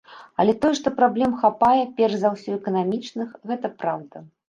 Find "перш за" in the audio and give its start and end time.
2.01-2.35